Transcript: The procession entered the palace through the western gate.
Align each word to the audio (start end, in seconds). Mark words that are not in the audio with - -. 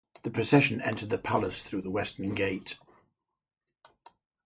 The 0.23 0.31
procession 0.31 0.81
entered 0.81 1.11
the 1.11 1.19
palace 1.19 1.61
through 1.61 1.83
the 1.83 1.91
western 1.91 2.33
gate. 2.33 2.79